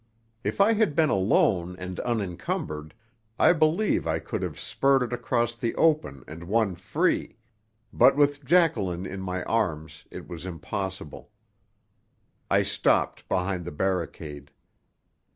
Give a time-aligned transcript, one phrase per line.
[0.43, 2.95] If I had been alone and unencumbered,
[3.37, 7.37] I believe I could have spurted across the open and won free.
[7.93, 11.29] But with Jacqueline in my arms it was impossible.
[12.49, 14.49] I stopped behind the barricade.